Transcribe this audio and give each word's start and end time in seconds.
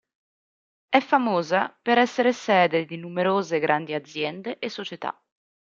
È 0.89 0.99
famosa 0.99 1.77
per 1.79 1.99
essere 1.99 2.33
sede 2.33 2.85
di 2.87 2.97
numerose 2.97 3.59
grandi 3.59 3.93
aziende 3.93 4.57
e 4.57 4.67
società. 4.67 5.15